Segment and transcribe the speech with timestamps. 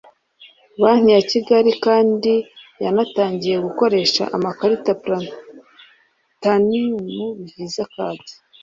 [0.81, 2.33] Banki ya Kigali kandi
[2.83, 6.95] yanatangiye gukoresha amakarita ‘Platinum
[7.49, 8.25] Visa Card’